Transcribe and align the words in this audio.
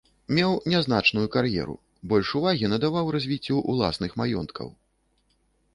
Меў 0.35 0.53
нязначную 0.73 1.25
кар'еру, 1.35 1.75
больш 2.15 2.27
увагі 2.41 2.73
надаваў 2.75 3.05
развіццю 3.19 3.61
ўласных 3.75 4.11
маёнткаў. 4.25 4.67